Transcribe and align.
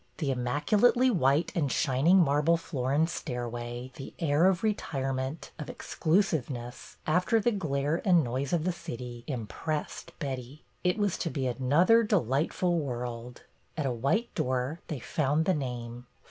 The 0.17 0.31
immaculately 0.31 1.11
white 1.11 1.51
and 1.53 1.71
shining 1.71 2.17
marble 2.17 2.57
floor 2.57 2.91
and 2.91 3.07
stairway, 3.07 3.91
the 3.97 4.15
air 4.17 4.47
of 4.47 4.63
retirement, 4.63 5.51
of 5.59 5.69
ex 5.69 5.93
clusiveness, 5.95 6.95
after 7.05 7.39
the 7.39 7.51
glare 7.51 8.01
and 8.03 8.23
noise 8.23 8.51
of 8.51 8.63
the 8.63 8.71
city, 8.71 9.23
impressed 9.27 10.11
Betty. 10.17 10.63
It 10.83 10.97
was 10.97 11.19
to 11.19 11.29
be 11.29 11.45
another 11.45 12.01
delight 12.01 12.51
ful 12.51 12.79
world. 12.79 13.43
At 13.77 13.85
a 13.85 13.91
white 13.91 14.33
door 14.33 14.79
they 14.87 14.97
found 14.97 15.45
the 15.45 15.53
name. 15.53 16.07